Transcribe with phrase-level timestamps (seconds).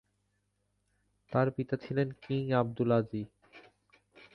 [1.31, 3.29] তার পিতা ছিলেন কিং আব্দুলআজিক।